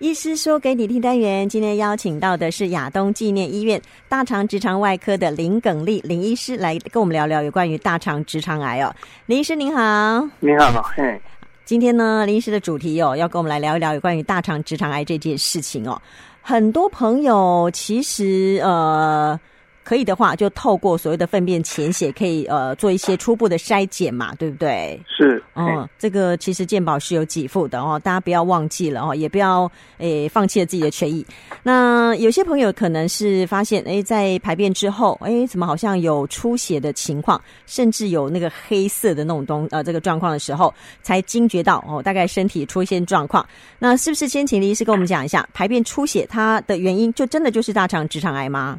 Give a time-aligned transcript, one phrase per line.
[0.00, 8.90] 医师说给你听单元，今天邀请到的是亚东纪念医院大肠直肠外科的林耿立林医师来跟我们聊聊有关于大肠直肠癌哦。
[9.26, 11.20] 林医师您好，您好，嘿，
[11.66, 16.00] 今天呢，林医师的主题哦，要跟我们来聊一聊有关于大肠直肠癌这件事情哦。
[16.40, 19.38] 很多朋友其实呃。
[19.82, 25.00] 可以的话，就透过所谓的粪便潜血，可以呃做一些初步的筛检嘛，对不对？
[25.08, 29.64] 是，嗯，这个其实健保是有给付的哦，大家不要忘记了哦，也不要
[29.98, 31.24] 诶、欸、放弃了自己的权益。
[31.62, 43.44] 那有些朋友可能是发现，诶、欸，在排便之后，诶、欸，怎么好像有出血的情况，甚至有那个黑色的那种东呃这个状况的时候，才惊觉到哦，大概身体出现状况。
[43.78, 48.78] 那是不是先请李医师跟我们讲一下，排便出血它的原因，就真的就是大肠直肠癌吗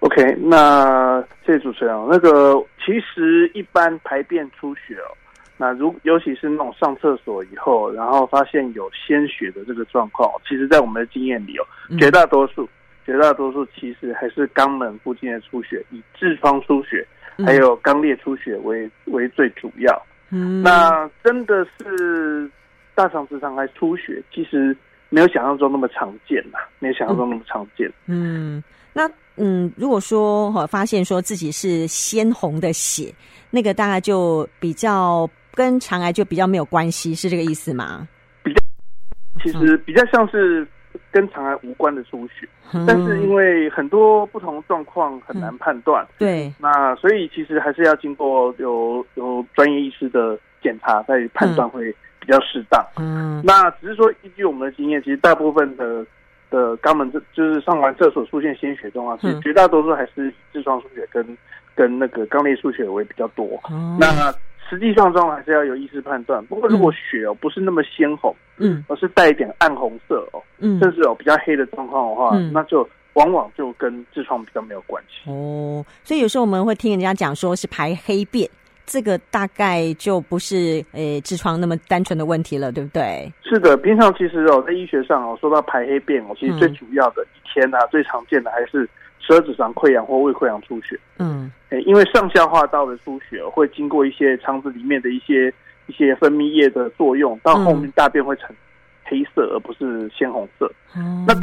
[0.00, 1.94] ？OK，那谢谢主持人。
[2.10, 5.10] 那个其实一般排便出血哦，
[5.56, 11.64] 那如尤其是那种上厕所以后，然后发现有鲜血的这个状况，其实在我们的经验里哦，
[11.98, 12.68] 绝大多数、
[13.06, 17.06] 绝大多数其实还是肛门附近的出血，以痔疮出血
[17.44, 20.06] 还有肛裂出血为为最主要。
[20.30, 22.50] 嗯，那真的是
[22.94, 24.76] 大肠直肠癌出血，其实
[25.08, 27.90] 没有想象中那么常见呐，没有想象中那么常见。
[28.06, 28.62] 嗯，
[28.94, 29.10] 那。
[29.36, 33.12] 嗯，如果说哈发现说自己是鲜红的血，
[33.50, 38.06] 那个大概就比较跟肠癌就比较没有关系，是这个意思吗？
[38.44, 38.60] 比较，
[39.42, 40.64] 其实比较像是
[41.10, 52.80] 跟肠癌无关的输血，嗯、但是因为很多不同状况很难判断、嗯，对，那所以其实还是要经过有有专业医师的检查，再判断会比较适当。
[52.98, 56.06] 嗯，那只是说依据我们的经验，其实大部分的。
[56.54, 61.36] 的肛门，这就是上完厕所出现鲜血状况，是绝大多数还是痔疮出血跟
[61.74, 63.60] 跟那个肛裂出血为比较多。
[63.70, 64.32] 嗯、那
[64.70, 66.44] 实际上状况还是要有医师判断。
[66.46, 75.28] 不过如果血哦不是那么鲜红，嗯，而是带一点暗红色哦，嗯，甚至有比较黑的状况的话，嗯、那就往往就跟痔疮比较没有关系。
[75.30, 78.48] 哦，所以有时候我们会听人家讲说是排黑便。
[78.86, 83.32] 这个大概就不是诶痔疮那么单纯的问题了，对不对？
[83.42, 88.88] 是的，平常其实哦，在医学上哦，说到排黑便哦，其实最主要的一天啊，最常见的还是
[89.20, 90.98] 十二指肠溃疡或胃溃疡出血。
[91.18, 95.52] 嗯，诶，因为上下化道的出血会经过一些肠子里面的一些
[95.86, 98.48] 一些分泌液的作用，到后面大便会呈
[99.04, 100.70] 黑色，而不是鲜红色。
[100.96, 101.34] 嗯，那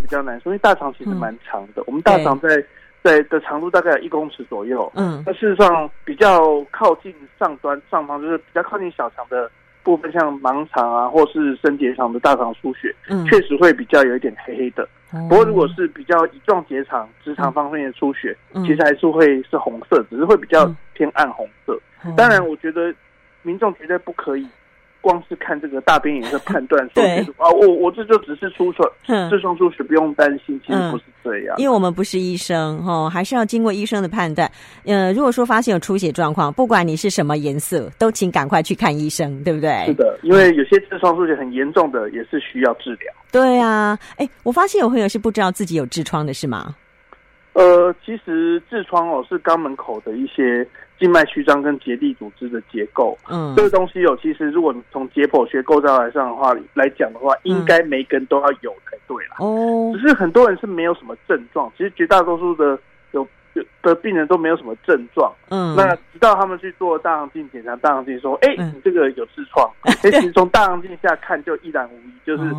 [0.00, 2.64] 比较难说，因为大肠其实蛮长的，嗯，我们大肠在。
[3.06, 4.90] 对的长度大概有一公尺左右。
[4.96, 9.48] 嗯，那事实上比较靠近上端上方，就是比较靠近小肠的
[9.84, 14.88] 部分，像盲肠啊，或是升结肠的大肠出血，嗯，确实会比较有一点黑黑的。
[15.12, 21.78] 嗯、不过如果是比较乙状结肠、直肠方面的出血，嗯、其实还是会是红色，只是会比较偏暗红色。
[22.04, 22.92] 嗯、当然，我觉得
[23.42, 24.44] 民众绝对不可以。
[25.06, 31.54] 光是看这个大便颜色判断 说，对啊，我我这就只是出错，痔疮出血不用担心，其实不是这样。
[31.58, 34.50] 因为我们不是医生哦，还是要经过医生的判断。
[34.84, 39.84] 呃，如果说发现有出血状况，不管你是什么颜色，都请赶快去看医生，对不对？
[39.86, 43.12] 是的，因为有些痔疮出血很严重的，也是需要治疗。
[43.30, 46.74] 对啊，哎，我发现有朋友是不知道自己有痔疮的，是吗？
[47.52, 50.66] 呃，其实痔疮哦是肛门口的一些
[50.98, 53.16] 静脉曲张跟结缔组织的结构。
[53.28, 59.36] 嗯，这个东西有，其实如果你从解剖学构造来上的话来讲的话，应该每根都要有才对啦。
[59.38, 62.78] 哦，只是很多人是没有什么症状，其实绝大多数的
[63.12, 63.62] 有有。
[63.88, 72.50] 的病人都没有什么症状，嗯，那直到他们去做大肠镜检查，大肠镜说，哎、欸，你这个有痔疮， 哎、嗯，其实从大肠镜下看就一览无遗，就是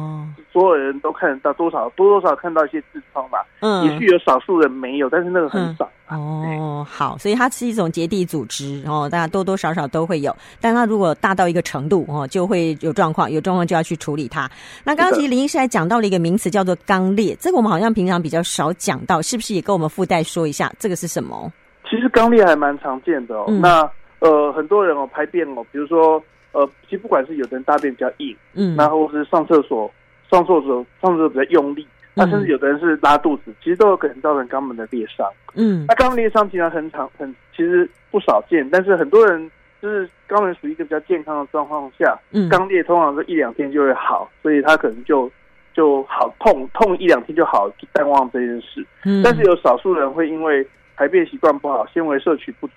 [0.51, 5.89] 所有人都看得到，多少多多少看到一些痔疮吧，嗯，也许有少数人没有，但是那个很少。
[6.09, 14.49] 哦，好，所以它是一种结缔组织哦，大家多多少少都会有，但它如果大到一个程度哦，就会有状况，有状况就要去处理它。
[14.85, 21.51] 那刚刚其实林医师还讲到了一个名词叫做肛裂，这个我们好像平常比较少讲到，是不是也跟我们附带说一下，这个是什么？
[21.89, 23.45] 其实肛裂还蛮常见的哦。
[23.47, 23.89] 嗯、那
[24.19, 29.91] 呃，很多人哦排便哦，比如说呃，其实不管是有的人大便比较硬，嗯，然后是上厕所
[30.29, 31.87] 上厕所上厕所比较用力。
[32.13, 35.31] 那甚至有的人是拉肚子，其实都有可能造成肛门的裂伤。
[35.53, 45.31] 嗯，那肛门裂伤其实很常很其实不少见，但是很多人就是肛门属于一个比较健康的状况下，嗯，肛裂通常是一两天就会好，所以他可能就
[45.75, 48.83] 就好痛痛一两天就好，就淡忘这件事。
[49.05, 50.67] 嗯，但是有少数人会因为
[50.97, 52.73] 排便习惯不好，纤维摄取不足，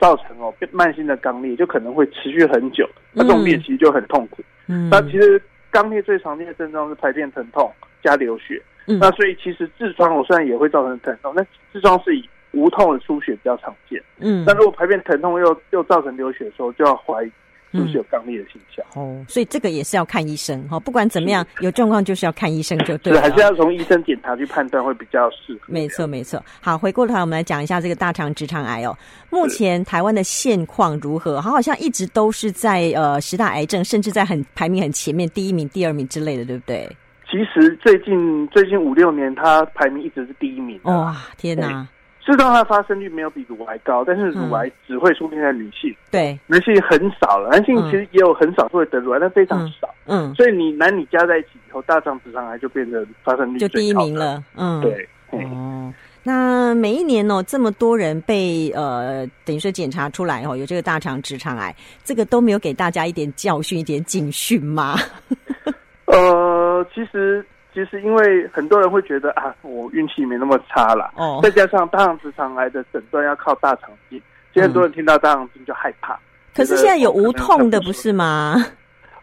[0.00, 2.88] 造成哦慢性的肛裂，就可能会持续很久。
[3.12, 4.42] 那这种裂其实就很痛苦。
[4.66, 5.40] 嗯，那其实
[5.70, 7.70] 肛裂最常见的症状是排便疼痛。
[8.00, 11.44] 加流血，嗯、那所以其实痔疮我虽然也会造成疼痛，但
[11.74, 14.00] 痔疮是以无痛的出血比较常见。
[14.20, 17.32] 嗯，但如果排便疼痛又又造成流血的时候，就要怀疑
[17.72, 18.84] 是不是有肛裂的现象？
[18.94, 20.80] 哦，所以这个也是要看医生哈。
[20.80, 23.20] 不管怎么样，有状况就是要看医生就对了。
[23.20, 25.60] 还是要从医生检查去判断会比较适合。
[25.66, 26.42] 没错，没错。
[26.60, 28.96] 好，回过头来我们来讲一下这个大肠直肠癌哦。
[29.30, 31.40] 目前台湾的现况如何？
[31.40, 36.88] 好，好像一直都是在呃十大癌症，甚至在很排名很前面，第一名、第二名之类的，对不对？
[37.30, 40.80] 其实最近最近五六年，它排名一直是第一名。
[40.84, 41.86] 哇，天哪！
[42.32, 47.48] 知道它发生率没有比乳癌高，但是乳癌只会出现在女性，对，男性很少了。
[47.50, 49.88] 男性其实也有很少会得乳癌，但非常少。
[50.04, 54.42] 嗯，所以你男女加在一起以后，大肠直肠癌就变得发生率就第一名了。
[54.56, 55.08] 嗯，对。
[55.30, 55.92] 哦，
[56.22, 64.96] 那每一年哦，这么多人被呃，等于说检查出来哦，有这个大肠直肠癌，这个都没有给大家一点教训、一点警讯吗？
[66.06, 67.44] 呃，其实。
[67.78, 71.12] 其实，因为很多人会觉得啊，我运气没那么差啦。
[71.14, 74.20] 哦，再加上大肠直肠癌的诊断要靠大肠镜，
[74.52, 76.18] 其实很多人听到大肠镜就害怕。
[76.56, 78.56] 可是现在有无痛的，不是吗？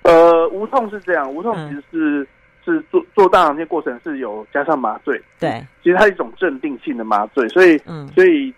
[0.04, 2.28] 呃，无痛是这样，无痛其实是、嗯、
[2.64, 5.22] 是做做大肠镜过程是有加上麻醉。
[5.38, 8.54] 对，其实它是一种镇定性的麻醉，所以，嗯，所以。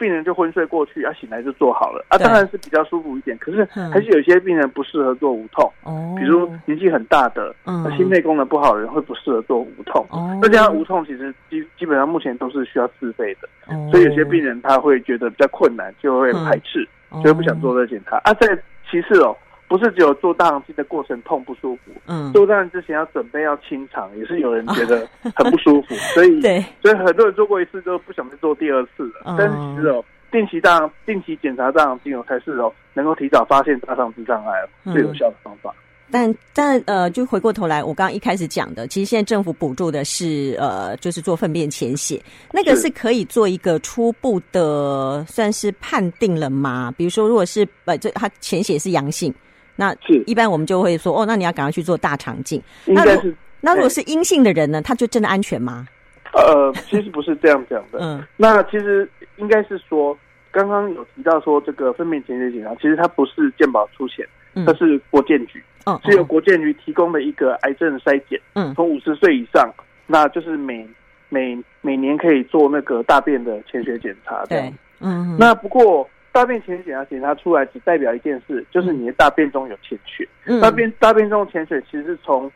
[0.00, 3.36] 病人就昏睡过去，啊，醒来就做好了啊，当然是比较舒服一点。
[3.36, 3.62] 可是
[3.92, 10.04] 还是有些病人不适合做无痛，哦，比如年纪很大的，嗯，心肺功能不好的人会不适合做无痛。
[10.08, 16.88] 哦，那这样无痛其实基基本上目前都是需要自费的，哦，所以有些病人他会觉得比较困难，就会排斥，
[17.22, 18.32] 就会不想做这个检查啊。
[18.40, 18.48] 再
[18.90, 19.36] 其次哦。
[19.70, 29.22] 不是只有做大肠镜的过程痛不舒服，嗯，做大肠之前要准备要清肠，也是有人觉得 很不舒服， 所以对，所以很多人做过一次就不想再做第二次了。
[29.26, 35.70] 嗯、但是其实哦，定期大定期检查大肠镜哦，才是哦能够提早发现大肠直肠癌最有效的方法。
[35.70, 35.78] 嗯、
[36.10, 42.20] 但但呃，就回过头来，我刚刚一开始讲的，其实现在政府补助的是呃，就是做粪便潜血，
[42.50, 46.92] 那个是可以做一个初步的算是判定了吗？
[46.96, 49.32] 比如说，如果是呃，这他潜血是阳性。
[49.76, 52.62] 那是一般我们就会说哦，那你要赶快去做大肠镜。
[52.84, 55.86] 那如果那如果是阴性的人呢，他就真的安全吗？
[56.32, 57.98] 呃，其实不是这样讲的。
[58.00, 60.16] 嗯，那其实应该是说，
[60.50, 64.26] 刚刚有提到说这个分娩前血检查，其实它不是健保出钱，
[64.66, 68.40] 它是国健局，嗯，是由国健局提供的一个癌症筛检。
[68.54, 69.72] 嗯，从五十岁以上，
[70.06, 70.88] 那就是每
[71.28, 74.44] 每每年可以做那个大便的潜血检查。
[74.46, 76.08] 对，嗯，那不过。
[76.32, 80.26] 大便潜血啊，检查出来只代表一件事，就是你的大便中有潜血。
[80.46, 82.50] 嗯、大便大便中潜血其实是从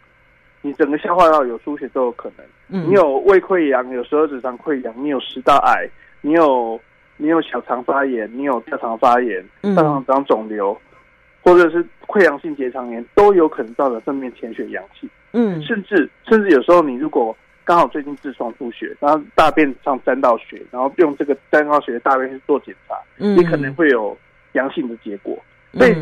[0.62, 2.46] 你整个消化道有出血都有可能。
[2.68, 5.88] 嗯、你有胃溃疡，有十二指肠溃疡，你有食道癌，
[6.20, 6.80] 你有
[7.16, 9.44] 你有小肠发炎，你有大肠发炎，
[9.74, 10.76] 大肠长肿瘤，
[11.42, 15.10] 或者是溃疡性结肠炎，都有可能造成正面潜血阳性。
[15.32, 24.16] 嗯，甚至甚至有时候你如果刚好最近痔疮出血，然后大便上沾到血，然后用这个沾到血的大便去做检查，嗯，你可能会有
[24.52, 25.42] 阳性的结果。
[25.72, 25.94] 所以，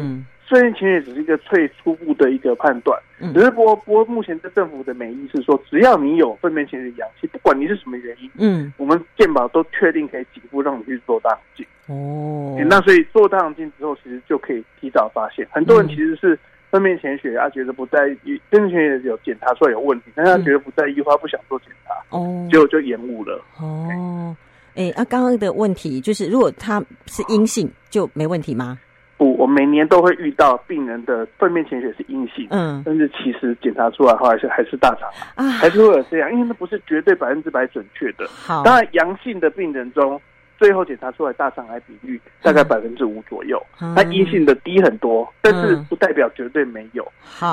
[0.49, 3.01] 粪便潜血只是一个最初步的一个判断。
[3.33, 11.65] 只是不过，不过目前的政府的美意是说，只要你有粪便潜血阳性，不管你是什么原因，嗯，我们健保都确定可以给付让你去做大肠镜。
[11.87, 15.47] 哦，那所以做大肠镜之后，其实就可以提早发现。
[15.53, 16.37] 很多人其实是。
[16.73, 23.45] 粪便潜血，他觉得不在意，粪便潜血有检查出来有问题，但是他觉得不在意的话，不想做检查，哦，结果就延误了。
[23.61, 24.35] 哦，
[24.75, 28.79] 哎，那刚刚的问题就是，如果他是阴性，就没问题吗？
[29.19, 38.27] 不，我每年都会遇到病人的粪便潜血是阴性，嗯，但是其实检查出来的话，还是还是大肠啊，还是会有这样，因为那不是绝对百分之百准确的。
[38.29, 40.19] 好，当然阳性的病人中。
[40.63, 43.61] 最后检查出来大肠癌比率大概百分之五左右，
[43.97, 47.05] 它阴性的低很多，但是不代表绝对没有，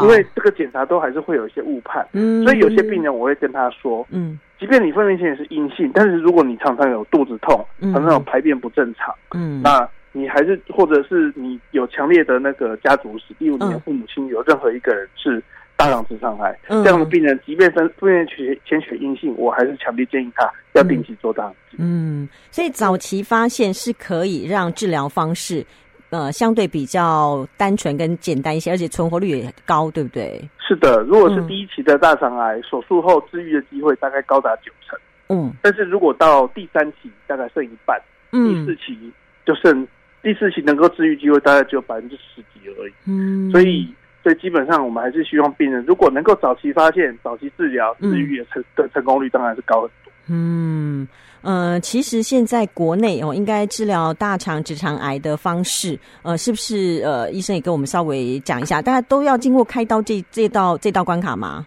[0.04, 2.08] 因为这个检查都还是会有一些误判，
[2.44, 15.42] 所以有些病人我会跟他说，嗯，即便你粪便潜血是阴性，但是如果你常常有肚子痛，常常有排便不正常，嗯，那你还是或者是你有强烈的那个家族史，例如你的父母亲有任何一个人是。
[15.80, 21.80] 大肠直肠癌这样的病人，即便分粪便潜血潜血阴性，我还是强烈建议他要定期做大肠镜。
[21.82, 25.66] 嗯，所以早期发现是可以让治疗方式
[26.10, 30.42] 呃相对比较单纯跟简单一些，而且存活率也高，对不对？
[30.60, 35.00] 是的，如果是第一期的大肠癌，手术后治愈的机会大概高达九成。
[35.30, 37.98] 嗯，但是如果到第三期，大概剩一半，
[38.34, 39.14] 嗯，第四期
[39.46, 39.88] 就剩
[40.22, 42.92] 第四期能够治愈机会大概只有百分之十几而已。
[43.08, 43.88] 嗯，所以。
[44.22, 50.12] 所以基本上，我们还是希望病人如果能够早期发现、早期治疗，治愈的成的成功率当然是高很多。
[50.28, 51.08] 嗯，
[51.42, 58.82] 呃，其实现在国内哦，应该治疗大肠直肠癌的方式，呃，是不是呃，医生也跟我们稍微讲一下？
[58.82, 61.66] 大家都要经过开刀这这道这道关卡吗？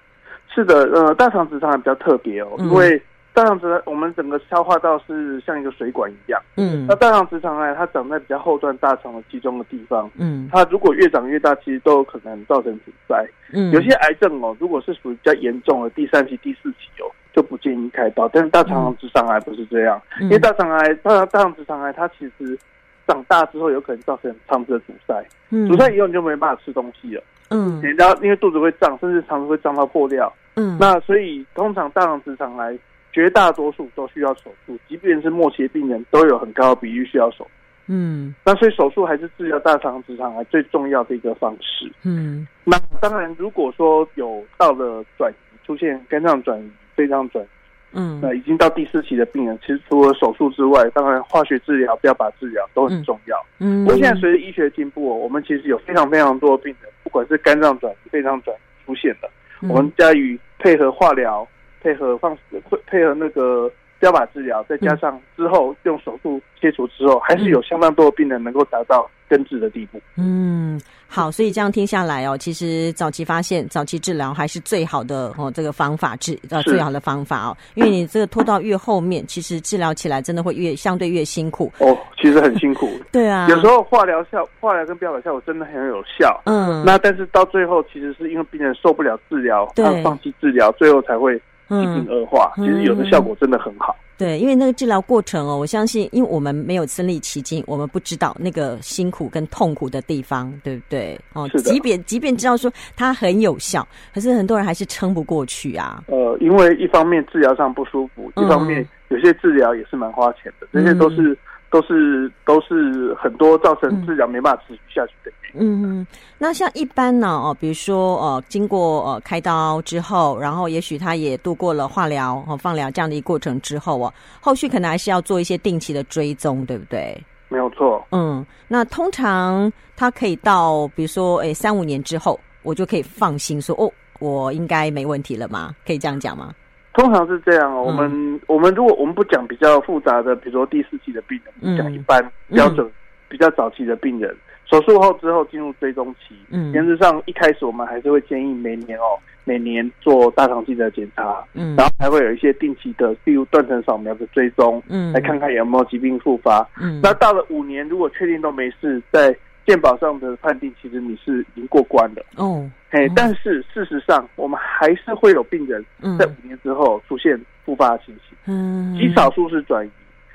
[0.55, 3.03] 是的，呃，大肠直肠癌比较特别哦，因为
[3.35, 22.59] 大肠直我们整个消化道是像一个水管一样，嗯，那大肠直肠癌它长在比较后段大肠的集中的地方，嗯，它如果越长越大，其实都有可能造成阻塞，嗯，有些癌症哦，如果是属于比较严重的第三期、第四期哦，就不建议开刀，但是大肠直肠癌不是这样，嗯、因为大肠癌、大大肠直肠癌它其实
[23.07, 32.79] 长大之后有可能造成肠子的阻塞，嗯，阻塞以后你就没办法吃东西了，嗯，然后因为肚子会胀，甚至肠子会胀到破掉，嗯，那所以通常大肠直肠癌。
[33.13, 37.51] 绝大多数都需要手术，即便是末期的病人，都有很高的比例需要手术。
[37.89, 41.93] 嗯，那所以手术还是治疗大肠直肠癌最重要的一个方式。
[42.05, 47.49] 嗯，那当然，如果说有到了转移，出现肝脏转移、肺脏转移，
[47.93, 53.37] 嗯，那已经到第四期的病人，其实除了手术之外，当然化学治疗、标靶治疗都很重要。
[53.59, 59.29] 嗯，不过现在随着医学进步，我们其实有非常非常多的病人，不管是肝脏转移、肺脏转移出现的，
[59.61, 61.47] 嗯、我们加以配合化疗。
[61.83, 70.01] 配合放配配合那个标靶治疗，再加上之后用手术切除之后，还是有相当多的病人能够达到根治的地步。
[70.17, 82.91] 嗯，好，所以这样听下来哦，其实早期发现、早期治疗还是最好的哦，这个方法治呃最好的方法哦，因为你这个拖到越后面，其实治疗起来真的会越相对越辛苦哦，其实很辛苦。
[83.13, 91.41] 对啊，有时候化疗效化疗跟标靶效果真的很有效，嗯，那但是到最后其实是因为病人受不了治疗，他放弃治疗，最后才会。
[91.81, 93.97] 疾病恶化，其实有的效果真的很好。
[93.99, 101.19] 嗯、对，因为那个治疗过程哦，我相信，因为我们没有身历其境，我们不知道那个辛苦跟痛苦的地方，对不对？
[101.33, 106.03] 哦，即便即便知道说它很有效，可是很多人还是撑不过去啊。
[106.07, 111.37] 呃，因为一方面治疗上不舒服，一方面有些治疗也是蛮花钱的，嗯、这些都是
[111.73, 115.33] 都是都是很多造成治疗没办法持续下去的。
[115.55, 116.07] 嗯嗯，
[116.39, 127.19] 那像一般呢，哦，比如说，呃，经过呃开刀之后，然后也许他也度过了化疗、和放疗这样的一个过程之后哦，后续可能还是要做一些定期的追踪，对不对？
[127.49, 128.03] 没有错。
[128.13, 135.75] 嗯，那通常他可以到，比如说，哎，三五年之后，我就可以放心说，哦，我应该没问题了吗？
[135.87, 136.53] 可以这样讲吗？
[136.95, 137.83] 通常是这样哦。
[137.83, 142.93] 我们、嗯、我们如果我们不讲比较复杂的，比如说第四期的病人，讲、嗯、一般标准、嗯、
[143.29, 144.35] 比较早期的病人。
[144.71, 165.85] 手术后之后进入追踪期，嗯，原则上一开始我们还是会建议每年哦，每年做大肠镜的检查，嗯，然后还会有一些定期的，例如断层扫描的追踪，嗯，来看看有没有疾病复发，嗯，那到了五年，如果确定都没事，在健保上的判定，其实你是已经过关了，哦，嘿，但是事实上，我们还是会有病人
[166.19, 169.91] 在五年之后出现复发的情形，嗯，极少数是转移。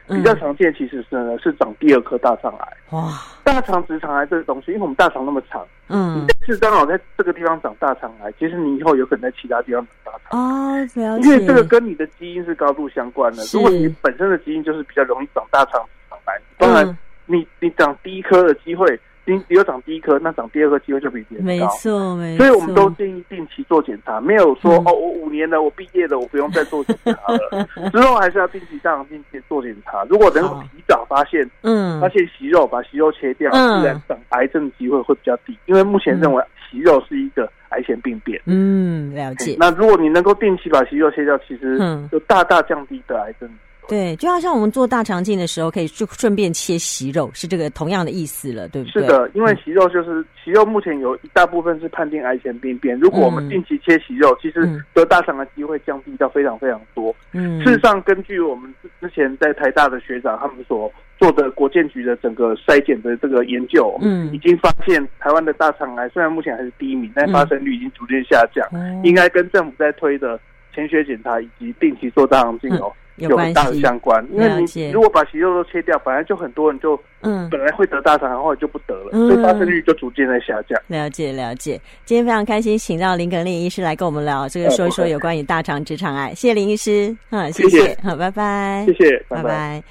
[0.09, 2.77] 比较常见其实是呢，是长第二颗大肠癌。
[2.91, 3.11] 哇，
[3.43, 10.81] 大肠直肠癌这个东西，因为我们大肠那么长，嗯，是刚好在这个地方长大肠癌，其实你以后有可能在其他地方长大肠癌。
[10.81, 11.27] 哦，了解。
[11.27, 13.43] 因为这个跟你的基因是高度相关的。
[13.51, 18.97] 如果你本身的基因就是比较容易长大肠直肠癌，当然你你长第一颗的机会。
[19.35, 21.65] 你有长第一颗，那长第二颗机会就比别人高。
[21.65, 22.45] 没错，没错。
[22.45, 27.67] 所以我们都建议定期做检查，没有说、嗯、哦，我五年了，我毕业了，我不用再做检查了。
[27.91, 30.05] 之后还是要定期上定期做检查。
[30.09, 35.57] 如果能够提早发现，嗯，发现息肉，把息肉切掉，自、嗯、然长癌症的机会会比较低。
[35.65, 38.41] 因为目前认为息肉是一个癌前病变。
[38.45, 39.57] 嗯，了解。
[39.59, 41.77] 那如果你能够定期把息肉切掉，其实
[42.11, 43.49] 就大大降低得癌症。
[43.87, 49.01] 对，就好像我们做大肠镜的时候，可以就顺便切息肉，是这个同样的意思了，对不对？
[49.01, 52.99] 是的，因为息肉就是息肉，目前有一大部分是判定癌前病变。
[52.99, 57.15] 如果我们定期切息肉，嗯、其实得大肠的机会降低到非常非常多。
[57.31, 68.67] 嗯，事实上，根据我们之前在台大的学长他们所做的国建局的整个筛检的这个研究，嗯，已经发现台湾的大肠癌虽然目前还是第一名，但发生率已经逐渐下降。
[68.73, 70.37] 嗯、应该跟政府在推的
[70.75, 72.91] 潜血检查以及定期做大肠镜哦。
[72.93, 80.79] 嗯有很大的相关，因为你如果把息肉都切掉，本来就很多人就嗯，本来会得大肠癌，后来就不得了，嗯、所以发生率就逐渐在下降。
[80.87, 86.29] 了解了解，今天非常开心，请到林耿丽医师来跟我们聊这个，说一说有关于大肠直肠癌。
[86.29, 89.43] 谢谢林医师，嗯，谢谢，谢谢好，拜拜，谢谢，拜拜。
[89.43, 89.83] 拜拜。